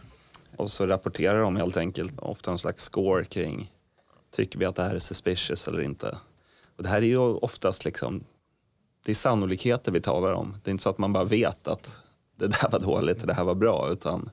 [0.56, 3.72] Och så rapporterar de helt enkelt, ofta en slags score kring
[4.30, 6.18] tycker vi att det här är suspicious eller inte.
[6.76, 8.24] Och det här är ju oftast liksom,
[9.04, 10.56] det är sannolikheter vi talar om.
[10.64, 12.02] Det är inte så att man bara vet att
[12.36, 14.30] det där var dåligt det här var bra utan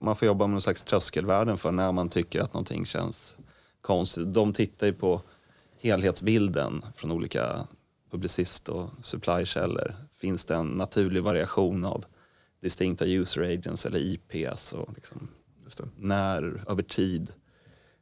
[0.00, 3.36] man får jobba med någon slags tröskelvärden för när man tycker att någonting känns
[3.80, 4.34] konstigt.
[4.34, 5.22] De tittar ju på
[5.80, 7.66] helhetsbilden från olika
[8.10, 9.94] publicist och supply-källor.
[10.12, 12.04] Finns det en naturlig variation av
[12.60, 15.28] distinkta user agents eller IPs och liksom
[15.96, 17.32] när över tid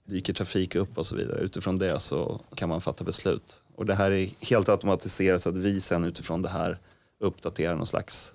[0.05, 1.41] dyker trafik upp och så vidare.
[1.41, 3.63] Utifrån det så kan man fatta beslut.
[3.75, 6.79] Och det här är helt automatiserat så att vi sen utifrån det här
[7.21, 8.35] uppdaterar någon slags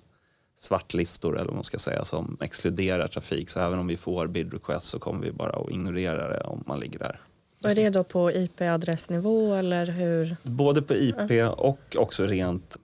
[0.62, 3.50] svartlistor eller vad man ska säga som exkluderar trafik.
[3.50, 6.64] Så även om vi får bid request så kommer vi bara att ignorera det om
[6.66, 7.20] man ligger där.
[7.64, 10.36] Och är det då på IP-adressnivå eller hur?
[10.42, 12.76] Både på IP och också rent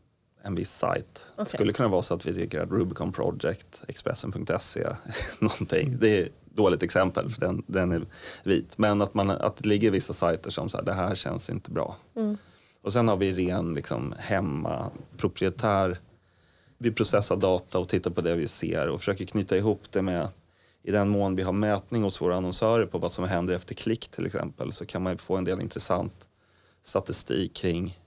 [0.43, 1.25] en viss sajt.
[1.33, 1.45] Okay.
[1.45, 4.87] Det skulle kunna vara så att vi tycker att Rubicon Project, Expressen.se,
[5.38, 5.97] någonting.
[6.01, 8.07] Det är ett dåligt exempel för den, den är
[8.45, 8.79] vit.
[8.79, 11.97] Men att, man, att det ligger vissa sajter som så det här känns inte bra.
[12.17, 12.37] Mm.
[12.83, 15.99] Och sen har vi ren liksom, hemma, proprietär.
[16.79, 20.29] Vi processar data och tittar på det vi ser och försöker knyta ihop det med
[20.83, 24.09] i den mån vi har mätning hos våra annonsörer på vad som händer efter klick
[24.09, 26.29] till exempel så kan man få en del intressant
[26.83, 27.99] statistik kring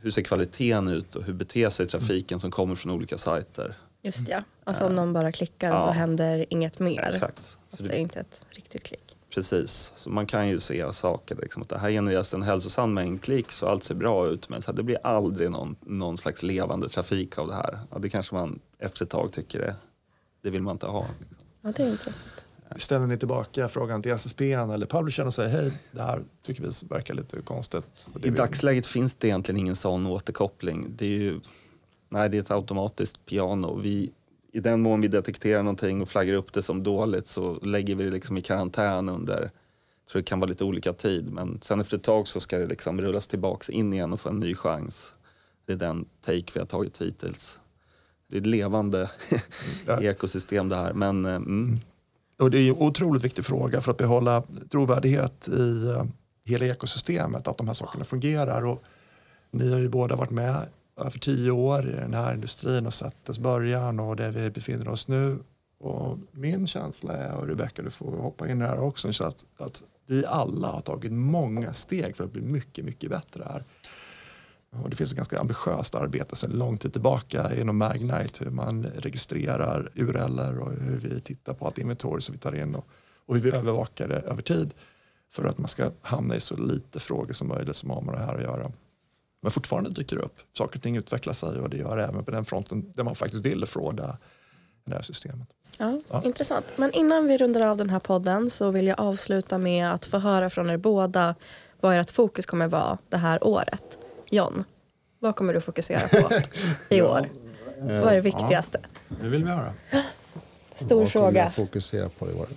[0.00, 3.74] hur ser kvaliteten ut och hur beter sig trafiken som kommer från olika sajter.
[4.02, 7.10] Just ja, alltså om någon bara klickar och så händer inget mer.
[7.12, 7.56] Exakt.
[7.68, 9.05] Så det är inte ett riktigt klick.
[9.36, 11.36] Precis, så man kan ju se saker.
[11.42, 14.62] Liksom, att det här genereras en hälsosam mängd klick så allt ser bra ut men
[14.62, 17.80] så det blir aldrig någon, någon slags levande trafik av det här.
[17.90, 19.76] Ja, det kanske man efter ett tag tycker det,
[20.42, 21.06] det vill man inte ha.
[21.20, 21.48] Liksom.
[21.62, 22.16] Ja, det är intressant.
[22.76, 26.70] Ställer ni tillbaka frågan till SSP eller publishern och säger hej, det här tycker vi
[26.88, 27.84] verkar lite konstigt?
[28.22, 30.86] I dagsläget finns det egentligen ingen sån återkoppling.
[30.96, 31.40] Det är ju,
[32.08, 33.80] nej, det är ett automatiskt piano.
[33.80, 34.10] Vi,
[34.56, 38.04] I den mån vi detekterar någonting och flaggar upp det som dåligt så lägger vi
[38.04, 41.80] det liksom i karantän under, jag tror det kan vara lite olika tid, men sen
[41.80, 44.54] efter ett tag så ska det liksom rullas tillbaks in igen och få en ny
[44.54, 45.12] chans.
[45.66, 47.58] Det är den take vi har tagit hittills.
[48.28, 49.10] Det är ett levande
[49.86, 50.04] mm.
[50.10, 50.92] ekosystem det här.
[50.92, 51.78] Men, eh, mm.
[52.38, 56.04] Och det är en otroligt viktig fråga för att behålla trovärdighet i uh,
[56.44, 58.66] hela ekosystemet, att de här sakerna fungerar.
[58.66, 58.82] Och
[59.50, 63.24] ni har ju båda varit med över tio år i den här industrin och sett
[63.24, 65.38] dess början och där vi befinner oss nu.
[65.78, 69.82] Och min känsla är, och Rebecca du får hoppa in här också, så att, att
[70.06, 73.64] vi alla har tagit många steg för att bli mycket, mycket bättre här.
[74.70, 78.84] Och det finns ett ganska ambitiöst arbete sedan lång tid tillbaka inom Magnite hur man
[78.84, 82.86] registrerar URLer och hur vi tittar på allt inventory som vi tar in och,
[83.26, 84.74] och hur vi övervakar det över tid
[85.32, 88.24] för att man ska hamna i så lite frågor som möjligt som har med det
[88.24, 88.72] här att göra.
[89.46, 90.40] Men fortfarande dyker det upp.
[90.58, 93.14] Saker och ting utvecklar sig och det gör det även på den fronten där man
[93.14, 94.18] faktiskt vill fråga
[94.84, 95.48] det här systemet.
[95.78, 96.66] Ja, ja, Intressant.
[96.76, 100.18] Men innan vi rundar av den här podden så vill jag avsluta med att få
[100.18, 101.34] höra från er båda
[101.80, 103.98] vad ert fokus kommer vara det här året.
[104.30, 104.64] John,
[105.18, 106.34] vad kommer du fokusera på
[106.94, 107.28] i år?
[107.78, 108.80] Ja, vad är det viktigaste?
[109.08, 109.74] Ja, det vill vi höra.
[110.72, 111.24] Stor vad fråga.
[111.24, 112.48] Vad kommer jag fokusera på i år?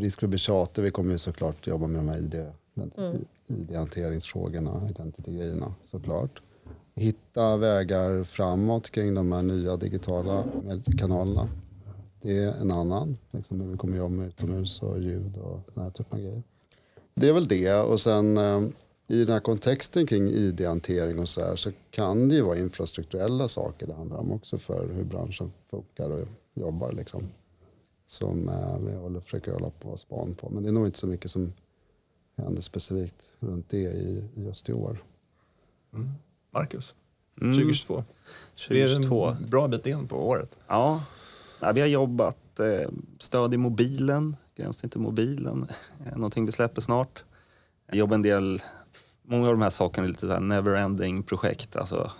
[0.00, 3.24] Risk för att bli tjatig, vi kommer ju såklart jobba med de här ID, mm.
[3.46, 6.42] ID-hanteringsfrågorna, identity-grejerna såklart.
[6.94, 10.44] Hitta vägar framåt kring de här nya digitala
[10.98, 11.48] kanalerna.
[12.22, 15.84] Det är en annan, liksom hur vi kommer jobba med utomhus och ljud och den
[15.84, 16.42] här typen av grejer.
[17.14, 18.62] Det är väl det och sen eh,
[19.06, 23.48] i den här kontexten kring id-hantering och så här så kan det ju vara infrastrukturella
[23.48, 27.28] saker det handlar om också för hur branschen funkar och jobbar liksom.
[28.06, 30.50] Som eh, vi håller, försöker hålla på span på.
[30.50, 31.52] Men det är nog inte så mycket som
[32.36, 34.98] händer specifikt runt det i, just i år.
[35.94, 36.10] Mm.
[36.50, 36.94] Marcus,
[37.40, 37.52] mm.
[37.52, 38.04] 2022.
[38.56, 39.26] 2022.
[39.26, 40.56] Det är en bra bit in på året.
[40.66, 41.04] Ja,
[41.60, 45.66] ja vi har jobbat eh, stöd i mobilen, gränsen till mobilen,
[46.16, 47.24] någonting vi släpper snart.
[47.86, 48.62] Jag jobbar en del
[49.22, 51.76] många av de här sakerna är lite så never-ending projekt.
[51.76, 52.10] Alltså,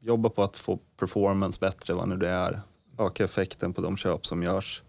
[0.00, 2.60] jobba på att få performance bättre, vad nu det är.
[2.98, 4.82] Öka effekten på de köp som görs.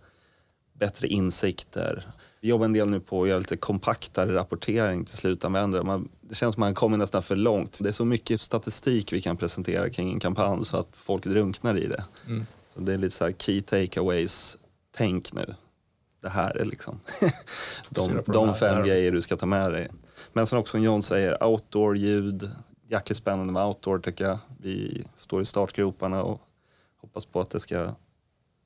[0.84, 2.08] Bättre insikter.
[2.42, 5.84] Vi jobbar en del nu på att göra lite kompaktare rapportering till slutanvändare.
[5.84, 7.78] Man, det känns som man kommer nästan för långt.
[7.82, 11.78] Det är så mycket statistik vi kan presentera kring en kampanj så att folk drunknar
[11.78, 12.04] i det.
[12.28, 12.46] Mm.
[12.76, 15.56] Det är lite så här key takeaways-tänk nu.
[16.22, 17.00] Det här är liksom
[17.90, 18.54] de, de här.
[18.54, 18.86] fem Där.
[18.86, 19.88] grejer du ska ta med dig.
[20.34, 22.52] Men som också som John säger, outdoor-ljud.
[22.88, 24.38] Jäkligt spännande med outdoor tycker jag.
[24.62, 26.42] Vi står i startgroparna och
[27.02, 27.96] hoppas på att det ska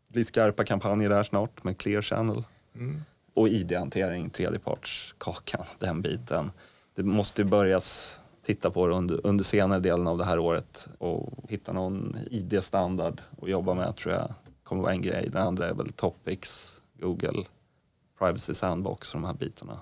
[0.08, 2.44] bli skarpa kampanjer där snart med Clear Channel.
[2.76, 3.02] Mm.
[3.34, 6.52] Och ID-hantering, tredjepartskakan, den biten.
[6.96, 10.88] Det måste ju börjas titta på det under, under senare delen av det här året
[10.98, 14.34] och hitta någon ID-standard att jobba med tror jag
[14.64, 15.30] kommer vara en grej.
[15.30, 17.46] Den andra är väl Topics, Google,
[18.20, 19.80] Privacy Sandbox och de här bitarna.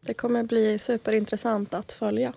[0.00, 2.32] Det kommer bli superintressant att följa.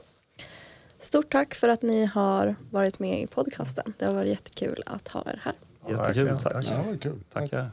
[0.99, 3.93] Stort tack för att ni har varit med i podcasten.
[3.97, 5.53] Det har varit jättekul att ha er här.
[5.89, 6.65] Jättekul, ja, tack.
[6.65, 7.19] Ja, vad kul.
[7.33, 7.69] Tackar.